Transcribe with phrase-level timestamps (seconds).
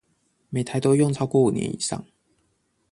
[0.49, 2.03] 每台都用超過五年以上